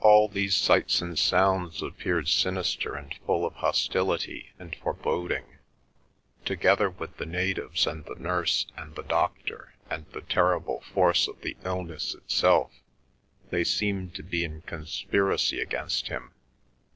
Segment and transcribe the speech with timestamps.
[0.00, 5.44] All these sights and sounds appeared sinister and full of hostility and foreboding;
[6.44, 11.42] together with the natives and the nurse and the doctor and the terrible force of
[11.42, 12.72] the illness itself
[13.50, 16.32] they seemed to be in conspiracy against him.